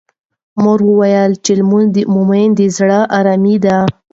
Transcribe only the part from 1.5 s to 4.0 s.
لمونځ د مومن د زړه ارامي ده.